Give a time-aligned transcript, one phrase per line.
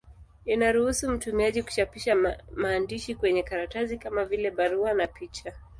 [0.45, 2.15] Inaruhusu mtumiaji kuchapisha
[2.55, 5.53] maandishi kwenye karatasi, kama vile barua na picha.